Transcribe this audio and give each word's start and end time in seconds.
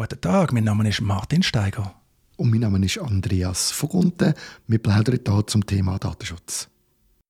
Guten 0.00 0.20
Tag, 0.20 0.52
mein 0.52 0.62
Name 0.62 0.88
ist 0.88 1.00
Martin 1.00 1.42
Steiger. 1.42 1.92
Und 2.36 2.52
mein 2.52 2.60
Name 2.60 2.86
ist 2.86 2.98
Andreas 2.98 3.72
Vogunten. 3.72 4.32
Wir 4.68 4.78
plaudern 4.78 5.18
hier 5.26 5.46
zum 5.48 5.66
Thema 5.66 5.98
Datenschutz. 5.98 6.68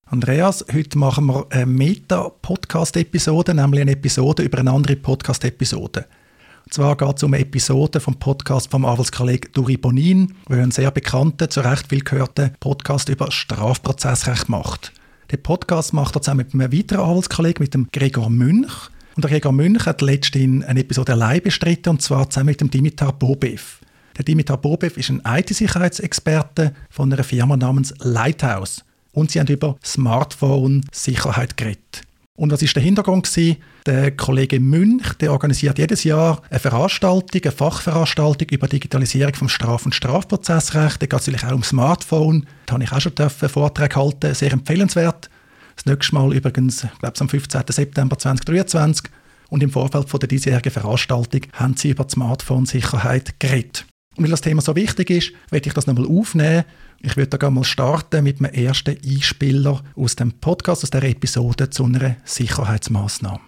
Andreas, 0.04 0.67
heute 0.71 0.99
machen 0.99 1.29
wir 1.29 1.46
eine 1.49 1.65
Meta-Podcast-Episode, 1.65 3.54
nämlich 3.54 3.81
eine 3.81 3.93
Episode 3.93 4.43
über 4.43 4.59
eine 4.59 4.71
andere 4.71 4.96
Podcast-Episode. 4.96 6.04
Und 6.67 6.75
zwar 6.75 6.95
geht 6.95 7.17
es 7.17 7.23
um 7.23 7.33
eine 7.33 7.43
Episode 7.43 8.01
vom 8.01 8.17
Podcast 8.17 8.71
vom 8.71 8.85
Anwaltskollegen 8.85 9.50
Duri 9.55 9.79
Bonin, 9.79 10.35
der 10.50 10.59
einen 10.59 10.71
sehr 10.71 10.91
bekannten, 10.91 11.48
zu 11.48 11.61
Recht 11.61 11.89
viel 11.89 12.05
gehörten 12.05 12.50
Podcast 12.61 13.09
über 13.09 13.30
Strafprozessrecht 13.30 14.50
macht. 14.50 14.93
Den 15.32 15.43
Podcast 15.43 15.95
macht 15.95 16.16
er 16.16 16.21
zusammen 16.21 16.45
mit 16.45 16.53
einem 16.53 16.71
weiteren 16.71 17.09
Anwaltskollegen, 17.09 17.62
mit 17.62 17.73
dem 17.73 17.89
Gregor 17.91 18.29
Münch. 18.29 18.91
Und 19.19 19.25
der 19.25 19.32
Gregor 19.32 19.50
Münch 19.50 19.85
hat 19.85 20.00
letztens 20.00 20.64
eine 20.64 20.79
Episode 20.79 21.11
allein 21.11 21.43
bestritten, 21.43 21.91
und 21.91 22.01
zwar 22.01 22.30
zusammen 22.30 22.51
mit 22.51 22.61
dem 22.61 22.71
Dimitar 22.71 23.12
Bobev. 23.12 23.80
Der 24.16 24.25
Dimitar 24.25 24.59
Bobev 24.59 24.97
ist 24.97 25.11
ein 25.11 25.23
IT-Sicherheitsexperte 25.27 26.73
von 26.88 27.12
einer 27.12 27.25
Firma 27.25 27.56
namens 27.56 27.92
Lighthouse. 27.98 28.84
Und 29.11 29.33
sie 29.33 29.41
haben 29.41 29.48
über 29.48 29.77
Smartphone-Sicherheit 29.84 31.56
geredet. 31.56 32.02
Und 32.37 32.52
was 32.52 32.62
ist 32.62 32.77
der 32.77 32.83
Hintergrund 32.84 33.28
gewesen? 33.28 33.56
Der 33.87 34.12
Kollege 34.12 34.61
Münch, 34.61 35.15
der 35.15 35.33
organisiert 35.33 35.78
jedes 35.78 36.05
Jahr 36.05 36.41
eine 36.48 36.61
Veranstaltung, 36.61 37.42
eine 37.42 37.50
Fachveranstaltung 37.50 38.48
über 38.50 38.69
Digitalisierung 38.69 39.34
vom 39.34 39.48
Straf- 39.48 39.84
und 39.84 39.97
Strafprozessrecht. 39.97 41.03
Da 41.03 41.06
geht 41.06 41.20
es 41.20 41.27
natürlich 41.27 41.45
auch 41.45 41.56
um 41.56 41.64
Smartphone. 41.64 42.47
Da 42.66 42.75
habe 42.75 42.84
ich 42.84 42.92
auch 42.92 43.00
schon 43.00 43.19
einen 43.19 43.30
Vortrag 43.30 43.97
halten, 43.97 44.33
sehr 44.33 44.53
empfehlenswert. 44.53 45.28
Das 45.78 45.87
nächste 45.87 46.14
Mal 46.14 46.34
übrigens, 46.34 46.84
ich 46.84 46.98
glaube 46.98 47.14
am 47.18 47.28
15. 47.28 47.62
September 47.68 48.19
2023. 48.19 49.06
Und 49.48 49.62
im 49.62 49.70
Vorfeld 49.70 50.10
von 50.10 50.20
der 50.20 50.28
diesjährigen 50.28 50.73
Veranstaltung 50.73 51.42
haben 51.55 51.77
sie 51.77 51.91
über 51.91 52.06
Smartphone-Sicherheit 52.09 53.41
geredet. 53.41 53.86
Und 54.16 54.24
weil 54.24 54.30
das 54.30 54.41
Thema 54.41 54.60
so 54.60 54.74
wichtig 54.77 55.10
ist, 55.10 55.33
werde 55.50 55.69
ich 55.69 55.74
das 55.74 55.86
nochmal 55.86 56.06
aufnehmen 56.06 56.64
ich 57.00 57.16
würde 57.16 57.38
da 57.38 57.50
mal 57.50 57.62
starten 57.62 58.25
mit 58.25 58.41
einem 58.41 58.53
ersten 58.53 58.98
Einspieler 59.05 59.80
aus 59.97 60.16
dem 60.16 60.33
Podcast, 60.33 60.83
aus 60.83 60.91
der 60.91 61.05
Episode 61.05 61.70
zu 61.70 61.84
einer 61.84 62.16
Sicherheitsmaßnahme. 62.25 63.41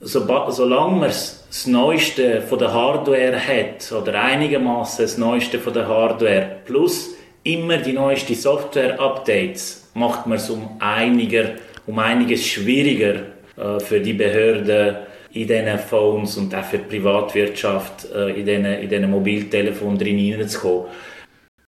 So, 0.00 0.24
solange 0.50 0.96
man 0.96 1.08
das 1.08 1.66
Neueste 1.66 2.40
von 2.42 2.60
der 2.60 2.72
Hardware 2.72 3.36
hat 3.36 3.90
oder 3.90 4.22
einigermaßen 4.22 5.04
das 5.04 5.18
Neueste 5.18 5.58
von 5.58 5.72
der 5.72 5.88
Hardware 5.88 6.60
plus 6.64 7.10
immer 7.42 7.78
die 7.78 7.94
neueste 7.94 8.36
Software-Updates, 8.36 9.87
macht 9.98 10.26
man 10.26 10.38
es 10.38 10.48
um, 10.50 10.76
einiger, 10.78 11.50
um 11.86 11.98
einiges 11.98 12.46
schwieriger 12.46 13.22
äh, 13.56 13.80
für 13.80 14.00
die 14.00 14.12
Behörden 14.12 14.96
in 15.32 15.46
diesen 15.46 15.78
Phones 15.78 16.36
und 16.36 16.54
auch 16.54 16.64
für 16.64 16.78
die 16.78 16.84
Privatwirtschaft 16.84 18.06
äh, 18.14 18.40
in 18.40 18.46
diesen, 18.46 18.64
in 18.64 18.88
diesen 18.88 19.10
Mobiltelefonen 19.10 19.98
drin 19.98 20.18
hineinzukommen. 20.18 20.86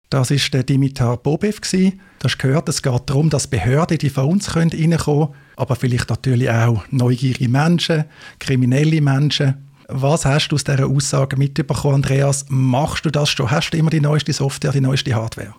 Das 0.10 0.32
war 0.32 0.38
der 0.54 0.64
Dimitar 0.64 1.18
Bobev. 1.18 1.60
Du 1.60 1.92
hast 2.24 2.40
gehört, 2.40 2.70
es 2.70 2.82
geht 2.82 3.02
darum, 3.08 3.30
dass 3.30 3.48
Behörden 3.48 3.98
die 3.98 4.10
uns 4.10 4.56
reinkommen 4.56 4.98
können, 4.98 5.28
aber 5.58 5.76
vielleicht 5.76 6.10
natürlich 6.10 6.50
auch 6.50 6.84
neugierige 6.92 7.50
Menschen, 7.50 8.06
kriminelle 8.40 9.02
Menschen. 9.02 9.68
Was 9.90 10.26
hast 10.26 10.50
du 10.50 10.56
aus 10.56 10.64
dieser 10.64 10.88
Aussage 10.88 11.36
mitbekommen, 11.36 11.96
Andreas? 11.96 12.46
Machst 12.50 13.06
du 13.06 13.10
das 13.10 13.30
schon? 13.30 13.52
Hast 13.52 13.72
du 13.72 13.78
immer 13.78 13.90
die 13.90 14.02
neueste 14.02 14.34
Software, 14.34 14.72
die 14.72 14.82
neueste 14.82 15.14
Hardware? 15.14 15.54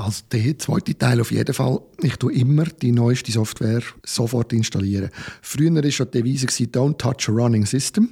Also 0.00 0.22
der 0.32 0.58
zweite 0.58 0.96
Teil 0.96 1.20
auf 1.20 1.30
jeden 1.30 1.52
Fall. 1.52 1.78
Ich 2.02 2.16
tue 2.16 2.32
immer 2.32 2.64
die 2.64 2.90
neueste 2.90 3.32
Software 3.32 3.82
sofort 4.02 4.52
installieren. 4.52 5.10
Früher 5.42 5.74
war 5.74 5.82
die 5.82 5.90
Devise 5.90 6.46
«Don't 6.46 6.96
touch 6.96 7.28
a 7.28 7.32
running 7.32 7.66
system». 7.66 8.08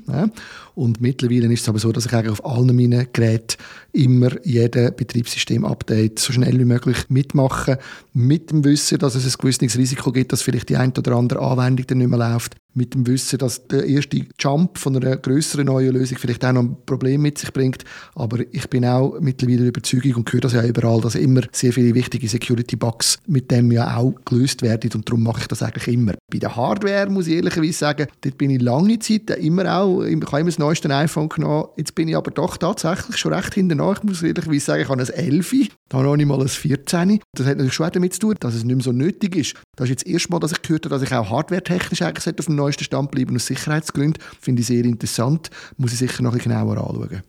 Und 0.74 1.00
mittlerweile 1.00 1.50
ist 1.52 1.62
es 1.62 1.68
aber 1.68 1.78
so, 1.78 1.90
dass 1.90 2.06
ich 2.06 2.12
eigentlich 2.12 2.32
auf 2.32 2.44
allen 2.44 2.76
meinen 2.76 3.08
Geräten 3.12 3.56
immer 3.92 4.30
jeden 4.44 4.94
Betriebssystem-Update 4.94 6.18
so 6.18 6.32
schnell 6.32 6.58
wie 6.58 6.66
möglich 6.66 7.08
mitmache. 7.08 7.78
Mit 8.12 8.50
dem 8.50 8.64
Wissen, 8.64 8.98
dass 8.98 9.14
es 9.14 9.24
ein 9.24 9.38
gewisses 9.40 9.78
Risiko 9.78 10.12
gibt, 10.12 10.32
dass 10.32 10.42
vielleicht 10.42 10.68
die 10.68 10.76
ein 10.76 10.92
oder 10.96 11.16
andere 11.16 11.40
Anwendung 11.40 11.86
dann 11.86 11.98
nicht 11.98 12.08
mehr 12.08 12.18
läuft 12.18 12.54
mit 12.78 12.94
dem 12.94 13.06
Wissen, 13.06 13.38
dass 13.38 13.66
der 13.66 13.84
erste 13.84 14.24
Jump 14.38 14.78
von 14.78 14.96
einer 14.96 15.16
größeren 15.16 15.66
neuen 15.66 15.92
Lösung 15.92 16.16
vielleicht 16.16 16.44
auch 16.44 16.52
noch 16.52 16.62
ein 16.62 16.76
Problem 16.86 17.20
mit 17.20 17.36
sich 17.36 17.52
bringt. 17.52 17.84
Aber 18.14 18.38
ich 18.52 18.70
bin 18.70 18.86
auch 18.86 19.18
mittlerweile 19.20 19.58
der 19.58 19.68
Überzeugung 19.68 20.14
und 20.14 20.32
höre 20.32 20.40
das 20.40 20.54
ja 20.54 20.64
überall, 20.64 21.00
dass 21.00 21.14
immer 21.14 21.42
sehr 21.52 21.72
viele 21.72 21.94
wichtige 21.94 22.28
Security-Bugs 22.28 23.18
mit 23.26 23.50
dem 23.50 23.70
ja 23.72 23.96
auch 23.96 24.14
gelöst 24.24 24.62
werden 24.62 24.90
und 24.94 25.08
darum 25.08 25.22
mache 25.22 25.42
ich 25.42 25.48
das 25.48 25.62
eigentlich 25.62 25.88
immer. 25.88 26.14
Bei 26.30 26.38
der 26.38 26.56
Hardware 26.56 27.10
muss 27.10 27.26
ich 27.26 27.34
ehrlicherweise 27.34 27.72
sagen, 27.72 28.06
dort 28.20 28.38
bin 28.38 28.50
ich 28.50 28.62
lange 28.62 28.98
Zeit 28.98 29.30
immer 29.30 29.78
auch, 29.78 30.02
ich 30.02 30.14
habe 30.14 30.40
immer 30.40 30.50
das 30.50 30.58
neueste 30.58 30.94
iPhone 30.94 31.28
genommen, 31.28 31.68
jetzt 31.76 31.94
bin 31.94 32.08
ich 32.08 32.16
aber 32.16 32.30
doch 32.30 32.56
tatsächlich 32.56 33.16
schon 33.16 33.34
recht 33.34 33.54
hinterher. 33.54 33.94
Ich 33.96 34.02
muss 34.02 34.22
ehrlicherweise 34.22 34.64
sagen, 34.64 34.82
ich 34.82 34.88
habe 34.88 35.02
ein 35.02 35.08
11, 35.08 35.54
da 35.88 35.98
habe 35.98 36.20
ich 36.20 36.26
mal 36.26 36.40
ein 36.40 36.48
14. 36.48 37.20
Das 37.34 37.46
hat 37.46 37.56
natürlich 37.56 37.74
schon 37.74 37.90
damit 37.92 38.14
zu 38.14 38.20
tun, 38.20 38.34
dass 38.40 38.54
es 38.54 38.64
nicht 38.64 38.76
mehr 38.76 38.84
so 38.84 38.92
nötig 38.92 39.36
ist. 39.36 39.54
Das 39.76 39.84
ist 39.84 39.90
jetzt 39.90 40.06
das 40.06 40.12
erste 40.12 40.32
Mal, 40.32 40.40
dass 40.40 40.52
ich 40.52 40.62
gehört 40.62 40.84
habe, 40.84 40.94
dass 40.94 41.02
ich 41.02 41.14
auch 41.14 41.30
hardware-technisch 41.30 42.02
eigentlich 42.02 42.38
auf 42.38 42.46
dem 42.46 42.56
neuesten 42.68 42.84
Stand 42.84 43.10
bleiben 43.10 43.34
aus 43.34 43.46
Sicherheitsgründen. 43.46 44.22
Finde 44.40 44.60
ich 44.60 44.66
sehr 44.68 44.84
interessant. 44.84 45.50
Muss 45.76 45.92
ich 45.92 45.98
sicher 45.98 46.22
noch 46.22 46.34
ein 46.34 46.38
genauer 46.38 46.76
anschauen. 46.76 47.22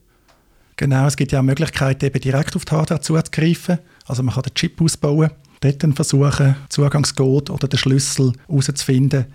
Genau, 0.76 1.08
es 1.08 1.18
gibt 1.18 1.32
ja 1.32 1.40
auch 1.40 1.44
Möglichkeiten, 1.44 2.06
eben 2.06 2.22
direkt 2.22 2.56
auf 2.56 2.66
die 2.66 2.72
Hardware 2.72 3.02
zuzugreifen. 3.02 3.80
Also 4.08 4.24
man 4.24 4.34
kann 4.34 4.44
den 4.44 4.54
Chip 4.54 4.82
ausbauen, 4.82 5.32
dort 5.60 5.84
dann 5.84 5.94
versuchen, 5.94 6.56
Zugangscode 6.70 7.50
oder 7.50 7.68
den 7.68 7.78
Schlüssel 7.78 8.32
herauszufinden. 8.48 9.26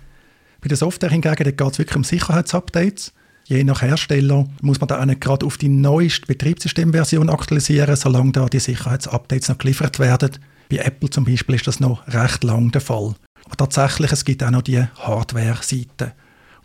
Bei 0.61 0.67
der 0.67 0.77
Software 0.77 1.11
hingegen 1.11 1.35
geht 1.35 1.61
es 1.61 1.77
wirklich 1.77 1.95
um 1.95 2.03
Sicherheitsupdates. 2.03 3.13
Je 3.45 3.63
nach 3.63 3.83
Hersteller 3.83 4.47
muss 4.61 4.79
man 4.79 4.87
da 4.87 4.99
auch 4.99 5.05
nicht 5.05 5.21
gerade 5.21 5.45
auf 5.45 5.59
die 5.59 5.69
neueste 5.69 6.25
Betriebssystemversion 6.25 7.29
aktualisieren, 7.29 7.95
solange 7.95 8.31
da 8.31 8.47
die 8.47 8.59
Sicherheitsupdates 8.59 9.49
noch 9.49 9.59
geliefert 9.59 9.99
werden. 9.99 10.31
Bei 10.71 10.77
Apple 10.77 11.11
zum 11.11 11.25
Beispiel 11.25 11.55
ist 11.55 11.67
das 11.67 11.79
noch 11.79 12.07
recht 12.07 12.43
lang 12.43 12.71
der 12.71 12.81
Fall. 12.81 13.13
Aber 13.45 13.55
tatsächlich, 13.55 14.11
es 14.11 14.25
gibt 14.25 14.43
auch 14.43 14.51
noch 14.51 14.63
die 14.63 14.81
Hardware-Seite. 14.81 16.13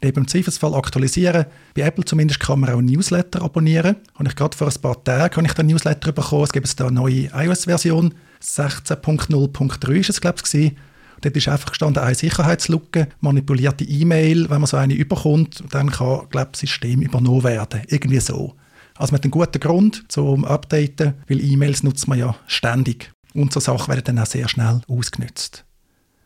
Und 0.01 0.09
eben 0.09 0.23
im 0.23 0.29
Zweifelsfall 0.29 0.75
aktualisieren. 0.75 1.47
Bei 1.75 1.83
Apple 1.83 2.05
zumindest 2.05 2.41
kann 2.41 2.61
man 2.61 2.71
auch 2.71 2.81
Newsletter 2.81 3.43
abonnieren. 3.43 3.97
Und 4.19 4.27
ich 4.27 4.35
gerade 4.35 4.57
vor 4.57 4.69
ein 4.69 4.81
paar 4.81 5.05
Tagen 5.05 5.37
habe 5.37 5.47
ich 5.47 5.53
den 5.53 5.67
Newsletter 5.67 6.13
bekommen. 6.13 6.45
Es 6.45 6.53
gibt 6.53 6.81
da 6.81 6.87
eine 6.87 6.95
neue 6.95 7.31
iOS-Version. 7.35 8.15
16.0.3 8.43 9.93
ist 9.93 10.11
es, 10.11 10.21
glaube 10.21 10.39
ich, 10.43 10.75
Dort 11.21 11.37
ist 11.37 11.49
einfach 11.49 11.71
gestanden, 11.71 12.03
eine 12.03 12.15
Sicherheitslücke, 12.15 13.09
manipulierte 13.21 13.85
E-Mail, 13.85 14.49
wenn 14.49 14.61
man 14.61 14.67
so 14.67 14.79
eine 14.79 14.95
überkommt, 14.95 15.63
dann 15.71 15.91
kann, 15.91 16.29
glaube 16.31 16.51
das 16.53 16.61
System 16.61 17.03
übernommen 17.03 17.45
werden. 17.45 17.83
Irgendwie 17.89 18.21
so. 18.21 18.55
Also 18.97 19.13
mit 19.13 19.25
einem 19.25 19.31
guten 19.31 19.61
Grund 19.61 20.05
zum 20.09 20.45
Updaten, 20.45 21.15
weil 21.29 21.41
E-Mails 21.41 21.83
nutzt 21.83 22.09
man 22.09 22.19
ja 22.19 22.37
ständig. 22.47 23.13
Und 23.35 23.53
so 23.53 23.61
Sachen 23.61 23.89
werden 23.89 24.05
dann 24.05 24.19
auch 24.19 24.27
sehr 24.27 24.49
schnell 24.49 24.81
ausgenutzt. 24.89 25.65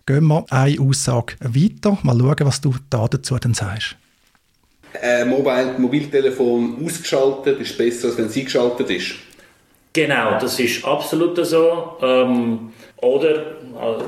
Gehen 0.07 0.27
wir 0.27 0.45
eine 0.51 0.79
Aussage 0.81 1.35
weiter, 1.41 1.97
mal 2.03 2.19
schauen, 2.19 2.47
was 2.47 2.61
du 2.61 2.75
da 2.91 3.07
dazu 3.09 3.39
dann 3.39 3.55
sagst. 3.55 3.97
Ein 5.01 5.29
Mobile 5.29 5.75
Mobiltelefon 5.79 6.85
ausgeschaltet 6.85 7.59
ist 7.61 7.77
besser, 7.79 8.09
als 8.09 8.19
wenn 8.19 8.27
es 8.27 8.37
eingeschaltet 8.37 8.91
ist. 8.91 9.15
Genau, 9.95 10.39
das 10.39 10.61
ist 10.61 10.85
absolut 10.85 11.45
so. 11.47 11.97
Ähm, 12.03 12.73
oder 13.01 13.37
äh, 13.37 14.03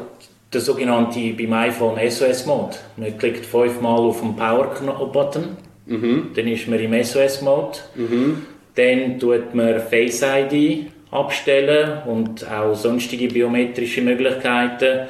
der 0.52 0.60
sogenannte 0.60 1.32
beim 1.32 1.52
iPhone 1.52 1.98
SOS-Mode. 2.10 2.76
Man 2.96 3.16
klickt 3.16 3.46
fünfmal 3.46 3.98
auf 4.00 4.20
den 4.20 4.36
Power-Button, 4.36 5.56
mhm. 5.86 6.30
dann 6.34 6.46
ist 6.46 6.68
man 6.68 6.78
im 6.78 7.02
SOS-Mode. 7.02 7.78
Mhm. 7.94 8.46
Dann 8.74 9.18
tut 9.18 9.54
man 9.54 9.80
Face 9.80 10.22
ID 10.22 10.90
abstellen 11.10 12.02
und 12.06 12.46
auch 12.50 12.74
sonstige 12.74 13.28
biometrische 13.28 14.02
Möglichkeiten. 14.02 15.08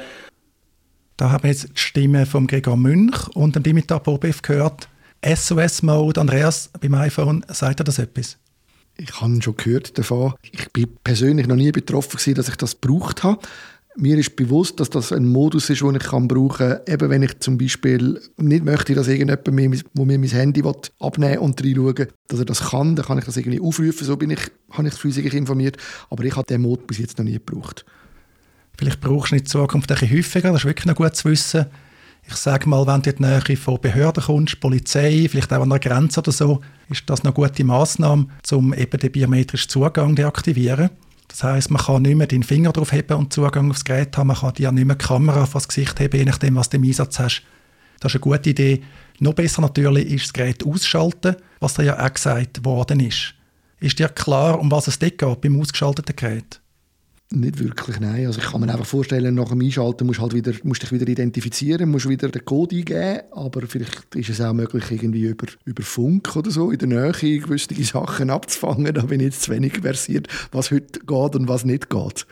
Da 1.17 1.31
haben 1.31 1.43
wir 1.43 1.49
jetzt 1.49 1.69
die 1.69 1.79
Stimme 1.79 2.27
von 2.27 2.45
Gregor 2.45 2.77
Münch 2.77 3.27
und 3.33 3.55
dem 3.55 3.63
Dimitar 3.63 4.01
Bobev 4.01 4.43
gehört. 4.43 4.87
SOS-Mode, 5.25 6.21
Andreas, 6.21 6.69
beim 6.79 6.93
iPhone, 6.93 7.43
sagt 7.47 7.81
er 7.81 7.83
das 7.83 7.97
etwas? 7.97 8.37
Ich 8.97 9.19
habe 9.19 9.41
schon 9.41 9.57
gehört 9.57 9.97
davon. 9.97 10.35
Ich 10.43 10.71
bin 10.71 10.87
persönlich 11.03 11.47
noch 11.47 11.55
nie 11.55 11.71
betroffen 11.71 12.17
gewesen, 12.17 12.35
dass 12.35 12.49
ich 12.49 12.55
das 12.55 12.79
gebraucht 12.79 13.23
habe. 13.23 13.39
Mir 13.95 14.15
ist 14.19 14.35
bewusst, 14.35 14.79
dass 14.79 14.91
das 14.91 15.11
ein 15.11 15.27
Modus 15.27 15.71
ist, 15.71 15.81
den 15.81 15.95
ich 15.95 16.03
brauchen 16.03 16.49
kann, 16.49 16.81
eben 16.87 17.09
wenn 17.09 17.23
ich 17.23 17.39
zum 17.39 17.57
Beispiel 17.57 18.21
nicht 18.37 18.63
möchte, 18.63 18.93
dass 18.93 19.07
irgendjemand 19.07 19.47
mir, 19.47 19.81
wo 19.95 20.05
mir 20.05 20.19
mein 20.19 20.29
Handy 20.29 20.61
abnehmen 20.99 21.39
und 21.39 21.63
reinschauen 21.63 22.09
dass 22.27 22.37
er 22.37 22.45
das 22.45 22.69
kann, 22.69 22.95
dann 22.95 23.05
kann 23.05 23.17
ich 23.17 23.25
das 23.25 23.37
irgendwie 23.37 23.59
aufrufen, 23.59 24.05
so 24.05 24.17
bin 24.17 24.29
ich, 24.29 24.51
habe 24.69 24.87
ich 24.87 24.93
physisch 24.93 25.33
informiert, 25.33 25.77
aber 26.11 26.25
ich 26.25 26.35
habe 26.35 26.45
diesen 26.45 26.61
Modus 26.61 26.85
bis 26.85 26.99
jetzt 26.99 27.17
noch 27.17 27.25
nie 27.25 27.33
gebraucht. 27.33 27.85
Vielleicht 28.77 29.01
brauchst 29.01 29.31
du 29.31 29.37
in 29.37 29.45
Zukunft 29.45 29.91
ein 29.91 30.11
häufiger, 30.11 30.51
das 30.51 30.61
ist 30.61 30.65
wirklich 30.65 30.85
noch 30.85 30.95
gut 30.95 31.15
zu 31.15 31.29
wissen. 31.29 31.65
Ich 32.29 32.35
sage 32.35 32.67
mal, 32.67 32.85
wenn 32.85 33.01
du 33.01 33.09
in 33.09 33.15
die 33.15 33.23
Nähe 33.23 33.57
von 33.57 33.79
Behörden 33.79 34.23
kommst, 34.23 34.59
Polizei, 34.59 35.27
vielleicht 35.29 35.51
auch 35.53 35.61
an 35.61 35.69
der 35.69 35.79
Grenze 35.79 36.19
oder 36.19 36.31
so, 36.31 36.61
ist 36.89 37.09
das 37.09 37.21
eine 37.21 37.33
gute 37.33 37.63
Maßnahme, 37.63 38.27
um 38.51 38.73
eben 38.73 38.99
den 38.99 39.11
biometrischen 39.11 39.69
Zugang 39.69 40.09
zu 40.09 40.15
deaktivieren. 40.15 40.89
Das 41.29 41.43
heißt, 41.43 41.71
man 41.71 41.81
kann 41.81 42.01
nicht 42.03 42.15
mehr 42.15 42.27
den 42.27 42.43
Finger 42.43 42.71
drauf 42.71 42.91
heben 42.91 43.17
und 43.17 43.33
Zugang 43.33 43.71
aufs 43.71 43.85
Gerät 43.85 44.17
haben. 44.17 44.27
Man 44.27 44.37
kann 44.37 44.53
dir 44.53 44.71
nicht 44.71 44.85
mehr 44.85 44.95
die 44.95 45.05
Kamera 45.05 45.43
auf 45.43 45.53
das 45.53 45.67
Gesicht 45.67 45.99
heben, 45.99 46.17
je 46.17 46.25
nachdem, 46.25 46.55
was 46.55 46.69
du 46.69 46.77
im 46.77 46.83
Einsatz 46.83 47.19
hast. 47.19 47.43
Das 47.99 48.13
ist 48.13 48.15
eine 48.15 48.21
gute 48.21 48.49
Idee. 48.49 48.83
Noch 49.19 49.33
besser 49.33 49.61
natürlich 49.61 50.07
ist 50.11 50.25
das 50.25 50.33
Gerät 50.33 50.65
ausschalten, 50.65 51.35
was 51.59 51.73
da 51.73 51.83
ja 51.83 52.05
auch 52.05 52.13
gesagt 52.13 52.63
worden 52.63 52.99
ist. 52.99 53.33
Ist 53.79 53.99
dir 53.99 54.09
klar, 54.09 54.59
um 54.59 54.71
was 54.71 54.87
es 54.87 54.99
dort 54.99 55.17
geht 55.17 55.41
beim 55.41 55.59
ausgeschalteten 55.59 56.15
Gerät? 56.15 56.61
Nicht 57.29 57.59
wirklich, 57.59 57.99
nein. 57.99 58.25
Also 58.25 58.39
ich 58.39 58.51
kann 58.51 58.61
mir 58.61 58.71
einfach 58.71 58.85
vorstellen, 58.85 59.35
nach 59.35 59.49
dem 59.49 59.59
Einschalten 59.59 60.05
musst 60.05 60.19
du 60.19 60.23
halt 60.23 60.33
wieder, 60.33 60.53
musst 60.63 60.81
dich 60.81 60.93
wieder 60.93 61.07
identifizieren, 61.07 61.89
musst 61.89 62.07
wieder 62.07 62.29
den 62.29 62.45
Code 62.45 62.77
eingeben, 62.77 63.19
aber 63.31 63.67
vielleicht 63.67 64.15
ist 64.15 64.29
es 64.29 64.39
auch 64.39 64.53
möglich, 64.53 64.89
irgendwie 64.89 65.25
über, 65.25 65.47
über 65.65 65.83
Funk 65.83 66.33
oder 66.37 66.51
so 66.51 66.71
in 66.71 66.79
der 66.79 66.87
Nähe 66.87 67.11
gewisse 67.11 67.83
Sachen 67.83 68.29
abzufangen. 68.29 68.93
Da 68.93 69.01
bin 69.01 69.19
ich 69.19 69.25
jetzt 69.25 69.41
zu 69.41 69.51
wenig 69.51 69.79
versiert, 69.81 70.29
was 70.53 70.71
heute 70.71 71.01
geht 71.01 71.35
und 71.35 71.49
was 71.49 71.65
nicht 71.65 71.89
geht. 71.89 72.25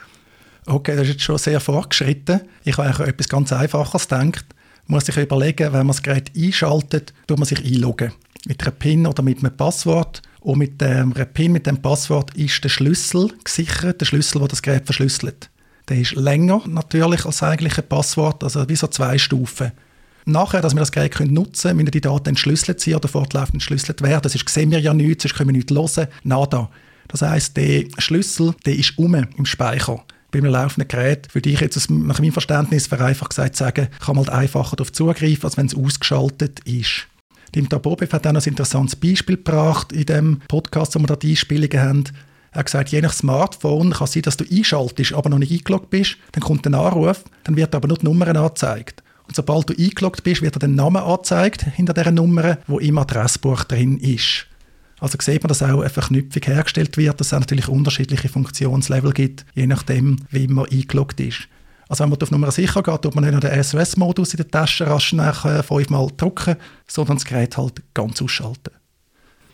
Okay, 0.65 0.95
das 0.95 1.03
ist 1.03 1.13
jetzt 1.13 1.24
schon 1.24 1.38
sehr 1.39 1.59
fortgeschritten. 1.59 2.42
Ich 2.63 2.77
habe 2.77 2.88
eigentlich 2.88 3.07
etwas 3.07 3.27
ganz 3.27 3.51
Einfaches 3.51 4.07
gedacht. 4.07 4.45
Man 4.88 4.97
muss 4.97 5.06
sich 5.06 5.18
überlegen, 5.18 5.74
wenn 5.74 5.80
man 5.80 5.88
das 5.88 6.03
Gerät 6.03 6.31
einschaltet, 6.38 7.13
tut 7.27 7.38
man 7.38 7.45
sich 7.45 7.63
einloggen. 7.63 8.13
Mit 8.47 8.62
einer 8.62 8.71
PIN 8.71 9.07
oder 9.07 9.24
mit 9.24 9.39
einem 9.39 9.56
Passwort. 9.56 10.21
Und 10.45 10.59
mit 10.59 10.80
dem 10.80 11.12
PIN, 11.12 11.53
mit 11.53 11.65
dem 11.65 11.81
Passwort, 11.81 12.36
ist 12.36 12.63
der 12.63 12.69
Schlüssel 12.69 13.31
gesichert, 13.44 14.00
der 14.00 14.06
Schlüssel, 14.06 14.38
der 14.38 14.47
das 14.50 14.62
Gerät 14.62 14.86
verschlüsselt. 14.86 15.50
Der 15.89 15.97
ist 15.97 16.13
länger 16.13 16.62
natürlich 16.68 17.25
als 17.25 17.42
eigentlich 17.42 17.80
ein 17.80 17.89
Passwort, 17.89 18.44
also 18.44 18.69
wie 18.69 18.75
so 18.75 18.86
zwei 18.86 19.18
Stufen. 19.18 19.71
Nachher, 20.25 20.62
dass 20.62 20.75
wir 20.75 20.81
das 20.81 20.92
Gerät 20.92 21.19
nutzen 21.19 21.69
können, 21.69 21.77
müssen 21.77 21.89
die 21.89 22.01
Daten 22.01 22.30
entschlüsselt 22.30 22.80
sein 22.80 22.94
oder 22.94 23.07
fortlaufend 23.07 23.56
entschlüsselt 23.56 24.03
werden. 24.03 24.21
Das 24.21 24.36
ist, 24.36 24.47
sehen 24.47 24.69
wir 24.69 24.80
ja 24.80 24.94
nichts, 24.94 25.24
sonst 25.24 25.33
können 25.33 25.50
wir 25.50 25.57
nichts 25.57 25.74
hören. 25.74 26.09
Nada. 26.24 26.69
Das 27.07 27.24
heisst, 27.24 27.57
der 27.57 27.86
Schlüssel 27.97 28.53
der 28.68 28.75
ist 28.75 29.00
um 29.00 29.15
im 29.15 29.45
Speicher 29.45 30.03
bei 30.30 30.39
einem 30.39 30.51
laufenden 30.51 30.88
Gerät 30.88 31.33
würde 31.33 31.50
ich 31.50 31.62
jetzt 31.62 31.89
nach 31.89 32.19
meinem 32.19 32.33
Verständnis 32.33 32.88
vereinfacht 32.88 33.30
gesagt 33.30 33.56
sagen, 33.56 33.88
kann 34.00 34.15
man 34.15 34.27
halt 34.27 34.38
einfacher 34.38 34.75
darauf 34.75 34.92
zugreifen, 34.92 35.45
als 35.45 35.56
wenn 35.56 35.68
es 35.68 35.75
ausgeschaltet 35.75 36.59
ist. 36.65 37.07
Dieter 37.53 37.80
Bobev 37.80 38.12
hat 38.13 38.25
auch 38.25 38.33
ein 38.33 38.42
interessantes 38.44 38.95
Beispiel 38.95 39.38
gebracht 39.38 39.92
in 39.92 40.06
dem 40.06 40.42
Podcast, 40.47 40.95
wo 40.95 41.00
wir 41.00 41.07
da 41.07 41.15
die 41.15 41.31
Einspielungen 41.31 41.80
haben. 41.80 42.03
Er 42.51 42.59
hat 42.59 42.65
gesagt, 42.68 42.89
je 42.89 43.01
nach 43.01 43.13
Smartphone 43.13 43.92
kann 43.92 44.06
es 44.06 44.13
sein, 44.13 44.24
dass 44.24 44.38
du 44.38 44.45
einschaltest, 44.50 45.13
aber 45.13 45.30
noch 45.30 45.39
nicht 45.39 45.51
eingeloggt 45.51 45.89
bist. 45.89 46.18
Dann 46.31 46.42
kommt 46.42 46.65
ein 46.65 46.74
Anruf, 46.74 47.24
dann 47.44 47.56
wird 47.56 47.75
aber 47.75 47.88
nur 47.88 47.97
die 47.97 48.06
Nummer 48.06 48.27
angezeigt. 48.27 49.03
Und 49.27 49.36
sobald 49.36 49.69
du 49.69 49.74
eingeloggt 49.77 50.24
bist, 50.24 50.42
wird 50.42 50.56
dir 50.56 50.59
der 50.59 50.69
Name 50.69 51.03
angezeigt 51.03 51.63
hinter 51.63 51.94
dieser 51.94 52.12
Nummer, 52.12 52.57
wo 52.68 52.80
im 52.80 52.97
Adressbuch 52.97 53.63
drin 53.65 53.97
ist. 53.97 54.47
Also 55.00 55.18
sieht 55.19 55.44
man, 55.44 55.50
dass 55.50 55.62
auch 55.62 55.81
eine 55.81 55.89
Verknüpfung 55.89 56.44
hergestellt 56.44 56.95
wird, 56.97 57.19
dass 57.19 57.27
es 57.27 57.39
natürlich 57.39 57.68
unterschiedliche 57.68 58.30
Funktionslevel 58.30 59.12
gibt, 59.12 59.45
je 59.53 59.68
nachdem, 59.68 60.18
wie 60.31 60.47
man 60.47 60.65
eingeloggt 60.69 61.19
ist. 61.19 61.47
Also 61.88 62.04
wenn 62.04 62.10
man 62.10 62.22
auf 62.22 62.32
Nummer 62.32 62.52
sicher 62.52 62.82
geht, 62.82 63.02
tut 63.02 63.16
man 63.16 63.24
nicht 63.24 63.34
nur 63.34 63.42
den 63.42 63.64
SOS-Modus 63.64 64.34
in 64.34 64.38
der 64.38 64.48
Tasche 64.50 64.88
rasch 64.88 65.14
nach 65.14 65.46
äh, 65.46 65.62
fünfmal 65.62 66.08
drücken, 66.18 66.56
sondern 66.88 67.18
das 67.18 67.26
Gerät 67.26 67.58
halt 67.58 67.82
ganz 67.94 68.22
ausschalten. 68.22 68.72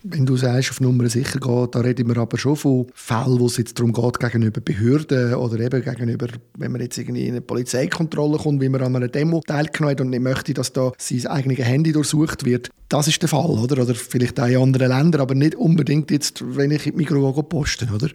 Wenn 0.03 0.25
du 0.25 0.35
sagst, 0.35 0.71
auf 0.71 0.81
Nummer 0.81 1.07
sicher 1.09 1.39
geht, 1.39 1.75
da 1.75 1.79
reden 1.79 2.07
wir 2.07 2.17
aber 2.17 2.35
schon 2.39 2.55
von 2.55 2.87
Fällen, 2.95 3.39
wo 3.39 3.45
es 3.45 3.57
jetzt 3.57 3.77
darum 3.77 3.93
geht, 3.93 4.19
gegenüber 4.19 4.59
Behörden 4.59 5.35
oder 5.35 5.59
eben 5.59 5.83
gegenüber, 5.83 6.27
wenn 6.57 6.71
man 6.71 6.81
jetzt 6.81 6.97
irgendwie 6.97 7.27
in 7.27 7.33
eine 7.33 7.41
Polizeikontrolle 7.41 8.39
kommt, 8.39 8.61
wie 8.61 8.69
man 8.69 8.81
an 8.81 8.95
einer 8.95 9.09
Demo 9.09 9.41
teilgenommen 9.45 9.91
hat 9.91 10.01
und 10.01 10.09
nicht 10.09 10.23
möchte, 10.23 10.55
dass 10.55 10.73
da 10.73 10.91
sein 10.97 11.27
eigenes 11.27 11.59
Handy 11.59 11.91
durchsucht 11.91 12.45
wird. 12.45 12.69
Das 12.89 13.07
ist 13.07 13.21
der 13.21 13.29
Fall, 13.29 13.51
oder? 13.51 13.79
Oder 13.79 13.93
vielleicht 13.93 14.39
auch 14.39 14.47
in 14.47 14.57
anderen 14.57 14.89
Ländern, 14.89 15.21
aber 15.21 15.35
nicht 15.35 15.53
unbedingt 15.53 16.09
jetzt, 16.09 16.43
wenn 16.43 16.71
ich 16.71 16.87
in 16.87 16.93
die 16.93 16.97
Mikro 16.97 17.31
posten, 17.43 17.93
oder? 17.93 18.09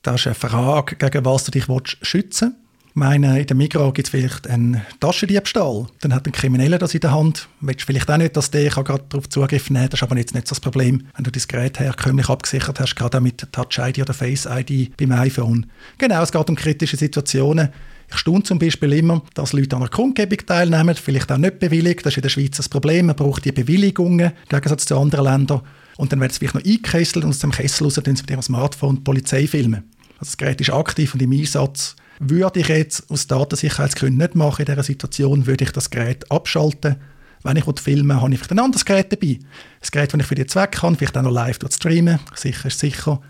Das 0.00 0.22
ist 0.22 0.26
eine 0.28 0.34
Frage, 0.34 0.96
gegen 0.96 1.24
was 1.26 1.44
du 1.44 1.50
dich 1.50 1.66
schützen 2.00 2.54
willst 2.54 2.67
meine, 2.94 3.40
in 3.40 3.46
der 3.46 3.56
Migros 3.56 3.94
gibt 3.94 4.08
es 4.08 4.10
vielleicht 4.10 4.48
einen 4.48 4.82
Taschendiebstahl. 5.00 5.86
Dann 6.00 6.14
hat 6.14 6.26
ein 6.26 6.32
Krimineller 6.32 6.78
das 6.78 6.94
in 6.94 7.00
der 7.00 7.12
Hand. 7.12 7.48
Willst 7.60 7.82
vielleicht 7.82 8.10
auch 8.10 8.16
nicht, 8.16 8.36
dass 8.36 8.50
der 8.50 8.70
gerade 8.70 9.04
darauf 9.08 9.28
Zugriff 9.28 9.70
nehmen 9.70 9.82
kann. 9.82 9.90
Das 9.90 10.00
ist 10.00 10.02
aber 10.02 10.16
jetzt 10.16 10.34
nicht 10.34 10.50
das 10.50 10.60
Problem, 10.60 11.06
wenn 11.14 11.24
du 11.24 11.30
dein 11.30 11.42
Gerät 11.46 11.78
herkömmlich 11.78 12.28
abgesichert 12.28 12.80
hast, 12.80 12.96
gerade 12.96 13.18
auch 13.18 13.22
mit 13.22 13.46
Touch 13.52 13.78
ID 13.78 14.00
oder 14.00 14.14
Face 14.14 14.46
ID 14.50 14.96
beim 14.96 15.12
iPhone. 15.12 15.66
Genau, 15.98 16.22
es 16.22 16.32
geht 16.32 16.48
um 16.48 16.56
kritische 16.56 16.96
Situationen. 16.96 17.70
Ich 18.10 18.16
staune 18.16 18.42
zum 18.42 18.58
Beispiel 18.58 18.94
immer, 18.94 19.22
dass 19.34 19.52
Leute 19.52 19.76
an 19.76 19.82
einer 19.82 19.90
Kundgebung 19.90 20.38
teilnehmen, 20.46 20.94
vielleicht 20.94 21.30
auch 21.30 21.36
nicht 21.36 21.58
bewilligt. 21.58 22.06
Das 22.06 22.14
ist 22.14 22.18
in 22.18 22.22
der 22.22 22.30
Schweiz 22.30 22.56
das 22.56 22.68
Problem. 22.68 23.06
Man 23.06 23.16
braucht 23.16 23.44
die 23.44 23.52
Bewilligungen, 23.52 24.32
im 24.32 24.48
Gegensatz 24.48 24.86
zu 24.86 24.98
anderen 24.98 25.24
Ländern. 25.24 25.60
Und 25.98 26.12
dann 26.12 26.20
wird 26.20 26.30
es 26.30 26.38
vielleicht 26.38 26.54
noch 26.54 26.64
eingekesselt 26.64 27.24
und 27.24 27.30
aus 27.30 27.40
dem 27.40 27.50
Kessel 27.50 27.84
raus 27.84 27.94
tun 27.94 28.16
sie 28.16 28.22
mit 28.22 28.30
ihrem 28.30 28.42
Smartphone 28.42 28.96
die 28.96 29.02
Polizei 29.02 29.46
filmen. 29.46 29.84
Also 30.18 30.30
das 30.30 30.36
Gerät 30.36 30.60
ist 30.60 30.70
aktiv 30.70 31.12
und 31.12 31.22
im 31.22 31.32
Einsatz 31.32 31.96
würde 32.20 32.60
ich 32.60 32.68
jetzt 32.68 33.10
aus 33.10 33.26
Datensicherheitsgründen 33.26 34.18
nicht 34.18 34.34
machen 34.34 34.62
in 34.62 34.66
dieser 34.66 34.82
Situation, 34.82 35.46
würde 35.46 35.64
ich 35.64 35.72
das 35.72 35.90
Gerät 35.90 36.30
abschalten. 36.30 36.96
Wenn 37.44 37.56
ich 37.56 37.64
filmen 37.64 38.08
will, 38.08 38.20
habe 38.20 38.32
ich 38.32 38.38
vielleicht 38.38 38.52
ein 38.52 38.58
anderes 38.58 38.84
Gerät 38.84 39.12
dabei. 39.12 39.38
Das 39.80 39.90
Gerät, 39.90 40.12
das 40.12 40.20
ich 40.20 40.26
für 40.26 40.34
den 40.34 40.48
Zweck 40.48 40.72
kann, 40.72 40.96
vielleicht 40.96 41.16
auch 41.16 41.22
noch 41.22 41.30
live 41.30 41.58
streamen. 41.70 42.18
Sicher 42.34 42.66
ist 42.66 42.80
sicher. 42.80 43.20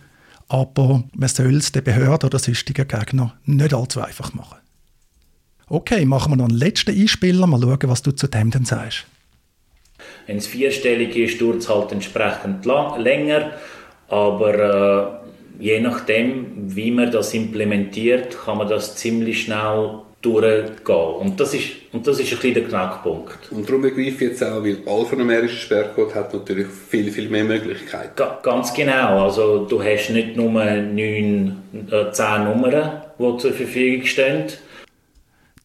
Aber 0.49 1.05
man 1.15 1.29
soll 1.29 1.57
es 1.57 1.73
den 1.73 1.85
Behörden 1.85 2.27
oder 2.27 2.39
sonstigen 2.39 2.89
Gegnern 2.89 3.33
nicht 3.45 3.75
allzu 3.75 4.01
einfach 4.01 4.33
machen. 4.33 4.59
Okay, 5.69 6.07
machen 6.07 6.33
wir 6.33 6.37
noch 6.37 6.49
einen 6.49 6.57
letzten 6.57 6.99
Einspieler. 6.99 7.47
Mal 7.47 7.61
schauen, 7.61 7.79
was 7.83 8.03
du 8.03 8.13
zu 8.13 8.27
dem 8.27 8.51
dann 8.51 8.65
sagst. 8.65 9.05
Wenn 10.27 10.39
es 10.39 10.47
vierstellig 10.47 11.15
ist, 11.17 11.41
dauert 11.41 11.59
es 11.59 11.69
halt 11.69 11.93
entsprechend 11.93 12.65
lang, 12.65 12.99
länger. 13.01 13.53
Aber 14.09 14.55
äh, 14.55 15.29
je 15.59 15.81
nachdem, 15.81 16.47
wie 16.75 16.91
man 16.91 17.11
das 17.11 17.35
implementiert, 17.35 18.37
kann 18.45 18.59
man 18.59 18.69
das 18.69 18.97
ziemlich 18.97 19.43
schnell 19.43 20.01
durchgehen. 20.21 21.15
Und 21.21 21.39
das 21.39 21.55
ist, 21.55 21.71
und 21.93 22.07
das 22.07 22.19
ist 22.19 22.33
ein 22.33 22.39
bisschen 22.39 22.55
der 22.55 22.65
Knackpunkt. 22.65 23.53
Und 23.53 23.69
darum 23.69 23.83
begreife 23.83 24.11
ich 24.11 24.21
jetzt 24.21 24.43
auch, 24.43 24.63
weil 24.65 24.79
alphanumerischer 24.87 25.57
Sperrcode 25.57 26.15
hat 26.15 26.35
natürlich 26.35 26.67
viel, 26.67 27.11
viel 27.13 27.29
mehr 27.29 27.45
Möglichkeiten. 27.45 28.13
Ga 28.17 28.41
ganz 28.43 28.75
genau. 28.75 29.25
Also 29.25 29.67
du 29.67 29.83
hast 29.83 30.11
nicht 30.11 30.37
nur 30.37 30.51
neun, 30.51 31.59
äh, 31.73 32.11
zehn 32.13 32.45
Nummern, 32.45 33.03
die 33.19 33.39
zur 33.39 33.53
Verfügung 33.53 34.07
stehen. 34.07 34.45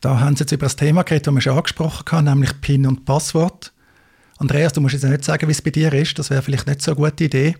Da 0.02 0.20
haben 0.20 0.36
Sie 0.36 0.42
jetzt 0.42 0.52
über 0.52 0.66
das 0.66 0.76
Thema 0.76 1.04
geredet, 1.04 1.28
das 1.28 1.34
wir 1.34 1.42
schon 1.42 1.58
angesprochen 1.58 2.04
haben, 2.12 2.26
nämlich 2.26 2.62
PIN 2.62 2.86
und 2.86 3.06
Passwort. 3.06 3.72
Andreas, 4.38 4.74
du 4.74 4.82
musst 4.82 4.94
jetzt 4.94 5.04
nicht 5.04 5.24
sagen, 5.24 5.48
wie 5.48 5.52
es 5.52 5.62
bei 5.62 5.72
dir 5.72 5.94
ist. 5.94 6.20
Das 6.20 6.30
wäre 6.30 6.42
vielleicht 6.42 6.68
nicht 6.68 6.82
so 6.82 6.92
eine 6.92 7.00
gute 7.00 7.24
Idee. 7.24 7.56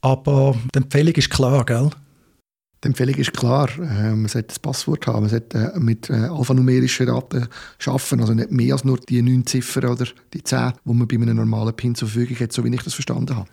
Aber 0.00 0.56
die 0.74 0.78
Empfehlung 0.78 1.14
ist 1.14 1.30
klar, 1.30 1.64
gell? 1.64 1.90
Die 2.84 2.88
Empfehlung 2.88 3.16
ist 3.16 3.32
klar. 3.32 3.68
Äh, 3.76 4.14
man 4.14 4.28
sollte 4.28 4.48
das 4.48 4.58
Passwort 4.58 5.06
haben. 5.06 5.22
Man 5.22 5.30
sollte 5.30 5.72
äh, 5.74 5.78
mit 5.80 6.08
äh, 6.10 6.14
alphanumerischen 6.14 7.06
Daten 7.06 7.48
arbeiten. 7.86 8.20
Also 8.20 8.34
nicht 8.34 8.52
mehr 8.52 8.72
als 8.72 8.84
nur 8.84 8.98
die 8.98 9.20
neun 9.20 9.44
Ziffern 9.46 9.90
oder 9.90 10.06
die 10.32 10.42
zehn, 10.44 10.72
die 10.84 10.94
man 10.94 11.08
bei 11.08 11.16
einem 11.16 11.36
normalen 11.36 11.74
PIN 11.74 11.96
zur 11.96 12.08
Verfügung 12.08 12.38
hat, 12.38 12.52
so 12.52 12.64
wie 12.64 12.72
ich 12.72 12.82
das 12.82 12.94
verstanden 12.94 13.34
habe. 13.34 13.48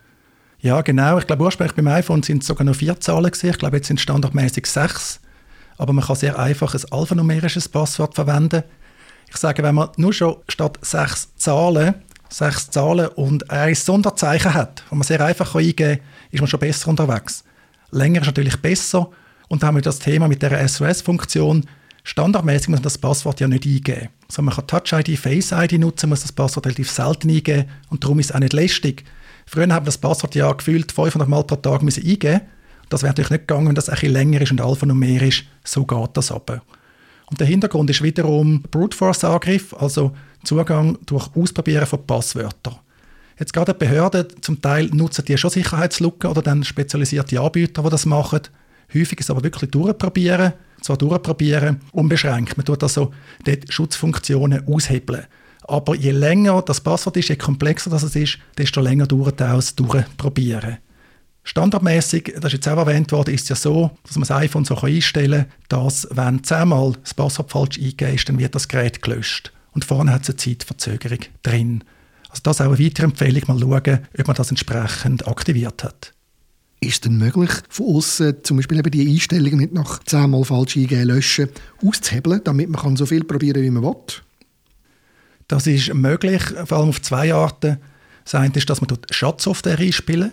Ja, 0.60 0.80
genau. 0.80 1.18
Ich 1.18 1.26
glaube, 1.26 1.42
ursprünglich 1.42 1.74
beim 1.74 1.88
iPhone 1.88 2.22
sind 2.22 2.42
es 2.42 2.46
sogar 2.46 2.64
noch 2.64 2.76
vier 2.76 2.98
Zahlen 3.00 3.30
gewesen. 3.30 3.50
Ich 3.50 3.58
glaube, 3.58 3.76
jetzt 3.76 3.88
sind 3.88 3.96
es 3.96 4.02
standardmäßig 4.02 4.66
sechs. 4.66 5.20
Aber 5.76 5.92
man 5.92 6.04
kann 6.04 6.16
sehr 6.16 6.38
einfach 6.38 6.74
ein 6.74 6.80
alphanumerisches 6.90 7.68
Passwort 7.68 8.14
verwenden. 8.14 8.62
Ich 9.28 9.36
sage, 9.36 9.62
wenn 9.62 9.74
man 9.74 9.90
nur 9.96 10.12
schon 10.12 10.36
statt 10.48 10.78
sechs 10.82 11.34
Zahlen 11.36 11.96
sechs 12.28 12.70
Zahlen 12.70 13.08
und 13.08 13.50
ein 13.50 13.74
Sonderzeichen 13.74 14.54
hat, 14.54 14.82
wo 14.90 14.96
man 14.96 15.04
sehr 15.04 15.24
einfach 15.24 15.54
eingeben 15.54 15.98
kann, 15.98 16.06
ist 16.30 16.40
man 16.40 16.48
schon 16.48 16.60
besser 16.60 16.88
unterwegs. 16.88 17.44
Länger 17.90 18.20
ist 18.20 18.26
natürlich 18.26 18.56
besser 18.56 19.10
und 19.48 19.62
dann 19.62 19.68
haben 19.68 19.74
wir 19.76 19.82
das 19.82 19.98
Thema 19.98 20.28
mit 20.28 20.42
der 20.42 20.66
SOS-Funktion. 20.66 21.64
Standardmäßig 22.04 22.68
muss 22.68 22.78
man 22.78 22.84
das 22.84 22.98
Passwort 22.98 23.40
ja 23.40 23.48
nicht 23.48 23.66
eingeben. 23.66 24.08
Also 24.28 24.42
man 24.42 24.54
kann 24.54 24.66
Touch 24.66 24.92
ID, 24.92 25.18
Face 25.18 25.52
ID 25.52 25.78
nutzen, 25.78 26.08
muss 26.08 26.22
das 26.22 26.32
Passwort 26.32 26.66
relativ 26.66 26.90
selten 26.90 27.30
eingeben 27.30 27.68
und 27.90 28.04
darum 28.04 28.18
ist 28.18 28.30
es 28.30 28.32
auch 28.32 28.40
nicht 28.40 28.52
lästig. 28.52 29.04
Früher 29.46 29.62
haben 29.62 29.84
wir 29.84 29.86
das 29.86 29.98
Passwort 29.98 30.34
ja 30.34 30.52
gefühlt 30.52 30.90
500 30.90 31.28
Mal 31.28 31.44
pro 31.44 31.56
Tag 31.56 31.82
müssen 31.82 32.04
eingeben. 32.04 32.42
Das 32.88 33.02
wäre 33.02 33.10
natürlich 33.10 33.30
nicht 33.30 33.48
gegangen, 33.48 33.68
wenn 33.68 33.74
das 33.74 33.88
ein 33.88 33.94
bisschen 33.94 34.12
länger 34.12 34.40
ist 34.40 34.52
und 34.52 34.60
alphanumerisch. 34.60 35.48
So 35.64 35.84
geht 35.84 36.10
das 36.14 36.30
aber. 36.30 36.62
Und 37.28 37.40
der 37.40 37.46
Hintergrund 37.46 37.90
ist 37.90 38.02
wiederum 38.02 38.62
Brute 38.70 38.96
Force 38.96 39.24
Angriff, 39.24 39.74
also 39.74 40.12
Zugang 40.44 40.96
durch 41.06 41.28
Ausprobieren 41.34 41.86
von 41.86 42.06
Passwörtern. 42.06 42.76
Jetzt 43.38 43.52
gerade 43.52 43.74
Behörden, 43.74 44.26
zum 44.40 44.62
Teil 44.62 44.86
nutzen 44.86 45.24
die 45.24 45.36
schon 45.36 45.50
Sicherheitslücken 45.50 46.30
oder 46.30 46.40
dann 46.40 46.64
spezialisierte 46.64 47.40
Anbieter, 47.40 47.82
die 47.82 47.90
das 47.90 48.06
machen. 48.06 48.40
Häufig 48.94 49.20
ist 49.20 49.30
aber 49.30 49.42
wirklich 49.42 49.70
durchprobieren, 49.70 50.52
zwar 50.80 50.96
durchprobieren, 50.96 51.80
unbeschränkt. 51.92 52.56
Man 52.56 52.64
tut 52.64 52.82
also 52.82 53.12
dort 53.44 53.70
Schutzfunktionen 53.70 54.66
aushebeln. 54.66 55.24
Aber 55.68 55.96
je 55.96 56.12
länger 56.12 56.62
das 56.62 56.80
Passwort 56.80 57.16
ist, 57.16 57.28
je 57.28 57.36
komplexer 57.36 57.90
das 57.90 58.04
ist, 58.14 58.38
desto 58.56 58.80
länger 58.80 59.06
dauert 59.06 59.40
es 59.40 59.74
durchprobieren. 59.74 60.78
Standardmäßig, 61.46 62.34
das 62.34 62.46
ist 62.46 62.52
jetzt 62.54 62.68
auch 62.68 62.76
erwähnt 62.76 63.12
worden, 63.12 63.32
ist 63.32 63.44
es 63.44 63.48
ja 63.50 63.54
so, 63.56 63.92
dass 64.02 64.16
man 64.16 64.26
das 64.26 64.32
iPhone 64.32 64.64
so 64.64 64.76
einstellen 64.76 65.46
kann, 65.68 65.84
dass 65.84 66.08
wenn 66.10 66.42
zehnmal 66.42 66.94
das 67.00 67.14
Passwort 67.14 67.52
falsch 67.52 67.78
eingegeben 67.78 68.14
ist, 68.16 68.28
dann 68.28 68.38
wird 68.40 68.56
das 68.56 68.66
Gerät 68.66 69.00
gelöscht. 69.00 69.52
Und 69.70 69.84
vorne 69.84 70.12
hat 70.12 70.22
es 70.22 70.30
eine 70.30 70.36
Zeitverzögerung 70.38 71.20
drin. 71.44 71.84
Also 72.30 72.40
das 72.42 72.56
ist 72.56 72.66
auch 72.66 72.72
eine 72.72 72.84
weitere 72.84 73.04
Empfehlung, 73.04 73.42
mal 73.46 73.60
schauen, 73.60 74.00
ob 74.18 74.26
man 74.26 74.36
das 74.36 74.50
entsprechend 74.50 75.28
aktiviert 75.28 75.84
hat. 75.84 76.12
Ist 76.80 76.94
es 76.94 77.00
denn 77.02 77.16
möglich, 77.16 77.50
von 77.68 77.94
außen 77.94 78.42
zum 78.42 78.56
Beispiel 78.56 78.78
eben 78.80 78.90
die 78.90 79.08
Einstellungen 79.08 79.58
nicht 79.58 79.72
nach 79.72 80.02
zehnmal 80.02 80.44
falsch 80.44 80.76
eingeben, 80.76 81.06
löschen, 81.06 81.48
auszuhebeln, 81.80 82.40
damit 82.42 82.70
man 82.70 82.82
kann 82.82 82.96
so 82.96 83.06
viel 83.06 83.22
probieren 83.22 83.62
wie 83.62 83.70
man 83.70 83.84
will? 83.84 83.94
Das 85.46 85.68
ist 85.68 85.94
möglich, 85.94 86.42
vor 86.64 86.78
allem 86.78 86.88
auf 86.88 87.00
zwei 87.02 87.32
Arten. 87.32 87.78
Das 88.24 88.34
eine 88.34 88.52
ist, 88.56 88.68
dass 88.68 88.80
man 88.80 88.98
Schadsoftware 89.12 89.78
einspielen 89.78 90.32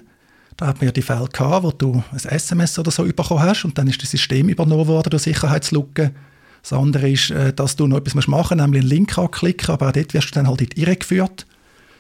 Da 0.58 0.68
hat 0.68 0.78
man 0.78 0.86
ja 0.86 0.92
die 0.92 1.02
Fälle 1.02 1.28
gehabt, 1.28 1.64
wo 1.64 1.72
du 1.72 2.04
ein 2.12 2.18
SMS 2.18 2.78
oder 2.78 2.92
so 2.92 3.04
bekommen 3.04 3.42
hast 3.42 3.66
und 3.66 3.78
dann 3.78 3.88
ist 3.88 4.02
das 4.02 4.12
System 4.12 4.50
übernommen 4.50 4.88
worden 4.88 5.10
durch 5.10 5.24
Sicherheitslücken. 5.24 6.12
Das 6.62 6.74
andere 6.74 7.10
ist, 7.10 7.32
äh, 7.32 7.54
dass 7.54 7.76
du 7.76 7.88
noch 7.88 7.98
etwas 7.98 8.28
machen 8.28 8.58
musst, 8.58 8.62
nämlich 8.62 8.82
einen 8.82 8.90
Link 8.90 9.18
anklicken, 9.18 9.70
aber 9.70 9.90
auch 9.90 9.92
dort 9.92 10.14
wirst 10.14 10.30
du 10.30 10.32
dann 10.34 10.48
halt 10.48 10.62
in 10.62 10.70
die 10.70 10.82
Irre 10.82 10.96
geführt. 10.96 11.46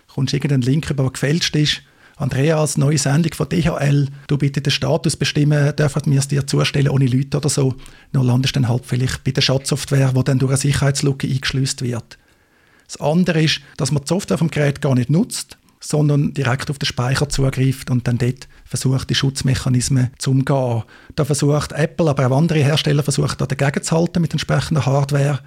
Du 0.07 0.13
kommst 0.15 0.33
irgendeinen 0.33 0.61
Link 0.61 0.89
über, 0.89 1.03
der 1.03 1.11
gefälscht 1.11 1.55
ist. 1.55 1.81
Andreas, 2.15 2.77
neue 2.77 2.97
Sendung 2.97 3.33
von 3.33 3.49
DHL, 3.49 4.07
du 4.27 4.37
bitte 4.37 4.61
den 4.61 4.71
Status 4.71 5.17
bestimmen, 5.17 5.75
dürfen 5.75 6.03
wir 6.05 6.19
es 6.19 6.27
dir 6.27 6.45
zustellen 6.45 6.89
ohne 6.89 7.07
Leute 7.07 7.37
oder 7.37 7.49
so. 7.49 7.73
Dann 8.11 8.23
landest 8.23 8.55
du 8.55 8.59
dann 8.59 8.69
halt 8.69 8.85
vielleicht 8.85 9.23
bei 9.23 9.31
der 9.31 9.41
Schatzsoftware, 9.41 10.13
die 10.13 10.23
dann 10.23 10.39
durch 10.39 10.51
eine 10.51 10.57
Sicherheitslücke 10.57 11.27
eingeschlüsst 11.27 11.81
wird. 11.81 12.19
Das 12.85 13.01
andere 13.01 13.41
ist, 13.41 13.61
dass 13.77 13.91
man 13.91 14.03
die 14.03 14.09
Software 14.09 14.37
vom 14.37 14.51
Gerät 14.51 14.79
gar 14.79 14.93
nicht 14.93 15.09
nutzt, 15.09 15.57
sondern 15.83 16.33
direkt 16.33 16.69
auf 16.69 16.79
den 16.79 16.85
Speicher 16.85 17.27
zugreift 17.27 17.91
und 17.91 18.07
dann 18.07 18.17
dort 18.17 18.47
versucht, 18.63 19.09
die 19.09 19.15
Schutzmechanismen 19.15 20.11
zu 20.17 20.31
umgehen. 20.31 20.83
Da 21.15 21.25
versucht 21.25 21.73
Apple, 21.73 22.09
aber 22.09 22.27
auch 22.27 22.37
andere 22.37 22.59
Hersteller 22.59 23.03
versuchen 23.03 23.35
da 23.37 23.45
dagegen 23.45 23.83
zu 23.83 23.95
halten 23.95 24.21
mit 24.21 24.31
entsprechender 24.31 24.85
Hardware. 24.85 25.39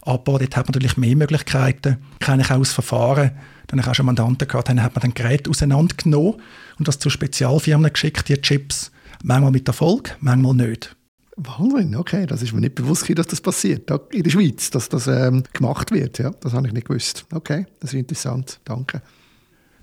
Aber 0.00 0.38
dort 0.38 0.56
hat 0.56 0.66
man 0.66 0.72
natürlich 0.72 0.96
mehr 0.96 1.14
Möglichkeiten. 1.14 1.98
Kenne 2.20 2.42
ich 2.42 2.50
auch 2.50 2.58
aus 2.58 2.72
Verfahren. 2.72 3.32
Dann 3.66 3.78
habe 3.78 3.82
ich 3.82 3.90
auch 3.90 3.94
schon 3.94 4.06
Mandanten 4.06 4.48
gehabt, 4.48 4.68
dann 4.68 4.82
hat 4.82 4.94
man 4.94 5.02
dann 5.02 5.14
Gerät 5.14 5.48
auseinandergenommen 5.48 6.40
und 6.78 6.88
das 6.88 6.98
zu 6.98 7.10
Spezialfirmen 7.10 7.92
geschickt, 7.92 8.28
die 8.28 8.40
Chips. 8.40 8.90
Manchmal 9.22 9.52
mit 9.52 9.68
Erfolg, 9.68 10.16
manchmal 10.20 10.54
nicht. 10.54 10.96
Wahnsinn, 11.36 11.96
okay, 11.96 12.26
das 12.26 12.42
ist 12.42 12.52
mir 12.52 12.60
nicht 12.60 12.74
bewusst, 12.74 13.08
dass 13.16 13.26
das 13.26 13.40
passiert, 13.40 13.90
in 14.10 14.22
der 14.22 14.30
Schweiz, 14.30 14.70
dass 14.70 14.88
das 14.88 15.06
ähm, 15.06 15.44
gemacht 15.52 15.90
wird. 15.90 16.18
Ja, 16.18 16.30
das 16.40 16.52
habe 16.52 16.66
ich 16.66 16.72
nicht 16.74 16.88
gewusst. 16.88 17.24
Okay, 17.32 17.66
das 17.80 17.94
ist 17.94 17.98
interessant, 17.98 18.58
danke 18.64 19.00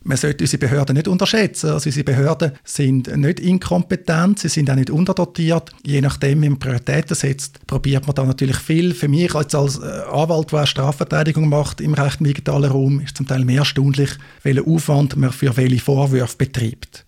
man 0.04 0.18
sollte 0.18 0.44
unsere 0.44 0.60
Behörden 0.60 0.96
nicht 0.96 1.08
unterschätzen. 1.08 1.72
Also 1.72 1.90
unsere 1.90 2.04
Behörden 2.04 2.54
sind 2.64 3.16
nicht 3.18 3.40
inkompetent, 3.40 4.40
sie 4.40 4.50
sind 4.50 4.70
auch 4.70 4.76
nicht 4.76 4.90
unterdotiert. 4.90 5.72
Je 5.86 6.02
nachdem, 6.02 6.42
wie 6.42 6.50
man 6.50 6.60
Prioritäten 6.60 7.16
setzt, 7.16 7.66
probiert 7.68 8.08
man 8.08 8.16
da 8.16 8.24
natürlich 8.24 8.58
viel. 8.58 8.94
Für 8.94 9.08
mich 9.08 9.36
als, 9.36 9.54
als 9.54 9.78
äh, 9.80 10.02
Anwalt, 10.12 10.52
der 10.52 10.66
Strafverteidigung 10.66 11.50
macht 11.50 11.82
im 11.82 11.94
rechten 11.94 12.24
digitalen 12.24 12.72
Raum, 12.72 13.02
ist 13.02 13.18
zum 13.18 13.28
Teil 13.28 13.44
mehr 13.44 13.60
erstaunlich, 13.60 14.12
welchen 14.44 14.66
Aufwand 14.66 15.16
man 15.18 15.32
für 15.32 15.56
welche 15.58 15.80
Vorwürfe 15.80 16.38
betreibt. 16.38 17.06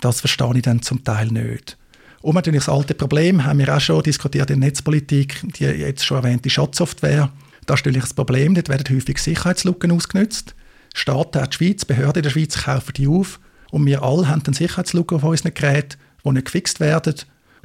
Das 0.00 0.20
verstehe 0.20 0.56
ich 0.56 0.62
dann 0.62 0.82
zum 0.82 1.02
Teil 1.04 1.28
nicht. 1.28 1.78
Und 2.20 2.34
natürlich 2.34 2.64
das 2.64 2.74
alte 2.74 2.94
Problem, 2.94 3.44
haben 3.44 3.60
wir 3.60 3.74
auch 3.74 3.80
schon 3.80 4.02
diskutiert 4.02 4.50
in 4.50 4.60
der 4.60 4.68
Netzpolitik, 4.68 5.40
die 5.58 5.64
jetzt 5.64 6.04
schon 6.04 6.18
erwähnte 6.18 6.50
Schatzsoftware. 6.50 7.30
Da 7.66 7.74
ist 7.74 7.80
natürlich 7.80 8.02
das 8.02 8.14
Problem, 8.14 8.54
dort 8.54 8.68
werden 8.68 8.96
häufig 8.96 9.18
Sicherheitslücken 9.18 9.92
ausgenutzt. 9.92 10.54
Staaten, 10.96 11.38
auch 11.38 11.46
die 11.46 11.56
Schweiz, 11.56 11.84
Behörden 11.84 12.20
in 12.20 12.22
der 12.22 12.30
Schweiz 12.30 12.56
kaufen 12.64 12.92
die 12.96 13.06
auf 13.06 13.38
und 13.70 13.84
wir 13.84 14.02
alle 14.02 14.28
haben 14.28 14.42
einen 14.44 14.54
Sicherheitslücke 14.54 15.16
auf 15.16 15.24
unseren 15.24 15.52
Geräten, 15.52 15.98
die 16.24 16.30
nicht 16.30 16.46
gefixt 16.46 16.80
werden. 16.80 17.14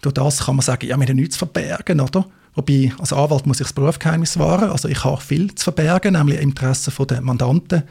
Durch 0.02 0.14
das 0.14 0.46
kann 0.46 0.58
man 0.58 0.64
sagen, 0.64 0.88
ja, 0.88 1.00
wir 1.00 1.08
haben 1.08 1.16
nichts 1.16 1.36
zu 1.36 1.46
verbergen, 1.46 2.02
oder? 2.02 2.26
Wobei, 2.56 2.92
als 3.00 3.14
Anwalt 3.14 3.46
muss 3.46 3.62
ich 3.62 3.68
das 3.68 3.74
Berufsgeheimnis 3.74 4.38
wahren. 4.38 4.72
Also 4.72 4.90
ich 4.90 5.04
habe 5.06 5.22
viel 5.22 5.56
zu 5.56 5.64
verbergen, 5.64 6.14
nämlich 6.14 6.42
im 6.42 6.50
Interesse 6.50 6.92
der 7.06 7.22
Mandanten. 7.22 7.84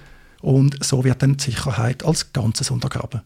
Und 0.43 0.85
so 0.85 1.05
wird 1.05 1.23
dann 1.23 1.39
die 1.39 1.45
Sicherheit 1.45 2.05
als 2.05 2.33
Ganzes 2.35 2.71
untergraben. 2.71 3.23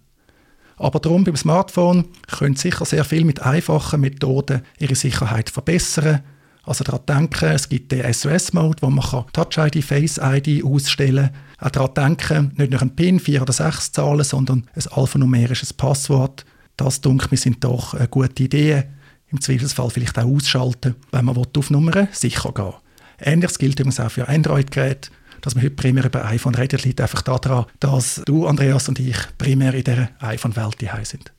Aber 0.76 1.00
darum 1.00 1.24
beim 1.24 1.36
Smartphone 1.36 2.04
können 2.28 2.56
sicher 2.56 2.84
sehr 2.84 3.04
viel 3.04 3.24
mit 3.24 3.42
einfachen 3.42 4.00
Methoden 4.00 4.62
ihre 4.78 4.94
Sicherheit 4.94 5.50
verbessern. 5.50 6.20
Also 6.66 6.84
daran 6.84 7.06
denken, 7.06 7.50
es 7.50 7.68
gibt 7.68 7.92
den 7.92 8.10
SOS-Mode, 8.12 8.78
wo 8.80 8.90
man 8.90 9.04
Touch-ID, 9.32 9.84
Face-ID 9.84 10.64
ausstellen 10.64 11.30
kann. 11.58 11.66
Auch 11.66 11.70
daran 11.70 11.94
denken, 11.94 12.52
nicht 12.56 12.70
nur 12.70 12.80
ein 12.80 12.96
PIN, 12.96 13.20
vier 13.20 13.42
oder 13.42 13.52
sechs 13.52 13.92
Zahlen, 13.92 14.24
sondern 14.24 14.66
ein 14.74 14.92
alphanumerisches 14.92 15.72
Passwort. 15.72 16.44
Das, 16.76 17.00
denke 17.00 17.28
ich, 17.30 17.40
sind 17.40 17.62
doch 17.62 17.94
gute 18.10 18.42
Idee. 18.42 18.84
Im 19.30 19.40
Zweifelsfall 19.40 19.90
vielleicht 19.90 20.18
auch 20.18 20.26
ausschalten, 20.26 20.94
wenn 21.12 21.24
man 21.24 21.36
auf 21.36 21.70
Nummern 21.70 22.08
sicher 22.12 22.52
gehen 22.52 22.66
will. 22.66 22.74
Ähnliches 23.20 23.58
gilt 23.58 23.78
übrigens 23.78 24.00
auch 24.00 24.10
für 24.10 24.28
Android-Geräte. 24.28 25.10
Dass 25.40 25.54
wir 25.54 25.62
heute 25.62 25.72
primär 25.72 26.06
über 26.06 26.24
iPhone 26.24 26.54
reden, 26.54 26.80
liegt 26.84 27.00
einfach 27.00 27.20
daran, 27.20 27.66
dass 27.78 28.22
du, 28.24 28.46
Andreas 28.46 28.88
und 28.88 28.98
ich 28.98 29.16
primär 29.36 29.74
in 29.74 29.84
dieser 29.84 30.08
iPhone-Welt 30.20 30.78
sind. 31.02 31.32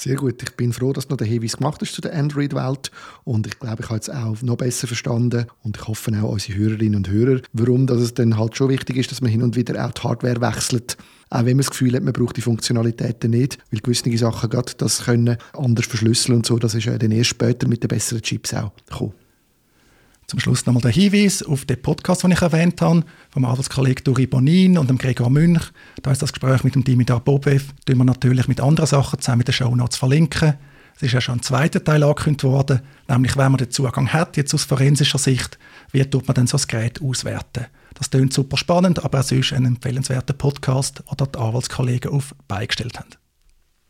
Sehr 0.00 0.16
gut. 0.16 0.42
Ich 0.42 0.56
bin 0.56 0.72
froh, 0.72 0.94
dass 0.94 1.08
du 1.08 1.12
noch 1.12 1.18
den 1.18 1.26
Hinweis 1.26 1.58
gemacht 1.58 1.82
hast 1.82 1.92
zu 1.92 2.00
der 2.00 2.14
Android-Welt. 2.14 2.90
Und 3.24 3.46
ich 3.46 3.58
glaube, 3.58 3.82
ich 3.82 3.90
habe 3.90 4.00
es 4.00 4.08
auch 4.08 4.40
noch 4.40 4.56
besser 4.56 4.86
verstanden. 4.86 5.44
Und 5.62 5.76
ich 5.76 5.86
hoffe 5.86 6.10
auch 6.22 6.30
unsere 6.30 6.56
Hörerinnen 6.56 6.94
und 6.94 7.10
Hörer, 7.10 7.42
warum 7.52 7.86
dass 7.86 7.98
es 7.98 8.14
dann 8.14 8.38
halt 8.38 8.56
schon 8.56 8.70
wichtig 8.70 8.96
ist, 8.96 9.10
dass 9.10 9.20
man 9.20 9.30
hin 9.30 9.42
und 9.42 9.56
wieder 9.56 9.84
auch 9.84 9.92
die 9.92 10.00
Hardware 10.00 10.40
wechselt. 10.40 10.96
Auch 11.28 11.40
wenn 11.40 11.58
man 11.58 11.58
das 11.58 11.70
Gefühl 11.70 11.94
hat, 11.94 12.02
man 12.02 12.14
braucht 12.14 12.38
die 12.38 12.40
Funktionalitäten 12.40 13.30
nicht. 13.30 13.58
Weil 13.70 13.80
gewisse 13.80 14.16
Sachen 14.16 14.48
gerade 14.48 14.72
das 14.78 15.04
können 15.04 15.36
anders 15.52 15.84
verschlüsseln 15.84 16.38
und 16.38 16.46
so. 16.46 16.58
Das 16.58 16.74
ist 16.74 16.86
ja 16.86 16.96
dann 16.96 17.10
erst 17.10 17.28
später 17.28 17.68
mit 17.68 17.82
den 17.82 17.88
besseren 17.88 18.22
Chips 18.22 18.54
auch 18.54 18.72
gekommen. 18.88 19.12
Zum 20.30 20.38
Schluss 20.38 20.64
nochmal 20.64 20.82
der 20.82 20.92
Hinweis 20.92 21.42
auf 21.42 21.64
den 21.64 21.82
Podcast, 21.82 22.22
den 22.22 22.30
ich 22.30 22.40
erwähnt 22.40 22.80
habe, 22.80 23.02
vom 23.30 23.44
Arbeitskollegen 23.44 24.04
Duri 24.04 24.28
Bonin 24.28 24.78
und 24.78 24.88
dem 24.88 24.96
Gregor 24.96 25.28
Münch. 25.28 25.72
Da 26.04 26.12
ist 26.12 26.22
das 26.22 26.32
Gespräch 26.32 26.62
mit 26.62 26.76
dem 26.76 26.84
Dimitar 26.84 27.18
Bobev, 27.18 27.74
den 27.88 27.98
wir 27.98 28.04
natürlich 28.04 28.46
mit 28.46 28.60
anderen 28.60 28.86
Sachen 28.86 29.18
zusammen 29.18 29.38
mit 29.38 29.48
den 29.48 29.54
Shownotes 29.54 29.96
verlinken. 29.96 30.54
Es 30.94 31.02
ist 31.02 31.14
ja 31.14 31.20
schon 31.20 31.38
ein 31.38 31.42
zweiter 31.42 31.82
Teil 31.82 32.04
angekündigt 32.04 32.44
worden, 32.44 32.80
nämlich 33.08 33.36
wenn 33.36 33.50
man 33.50 33.58
den 33.58 33.72
Zugang 33.72 34.12
hat, 34.12 34.36
jetzt 34.36 34.54
aus 34.54 34.62
forensischer 34.62 35.18
Sicht, 35.18 35.58
wie 35.90 36.04
tut 36.04 36.28
man 36.28 36.36
denn 36.36 36.46
so 36.46 36.52
das 36.52 36.68
Gerät 36.68 37.02
auswerten. 37.02 37.66
Das 37.94 38.08
klingt 38.08 38.32
super 38.32 38.56
spannend, 38.56 39.04
aber 39.04 39.18
auch 39.18 39.24
sonst 39.24 39.52
ein 39.52 39.64
empfehlenswerter 39.64 40.34
Podcast, 40.34 41.02
oder 41.10 41.26
die 41.26 41.40
Anwaltskollegen 41.40 42.12
auf 42.12 42.36
beigestellt 42.46 43.00
haben. 43.00 43.19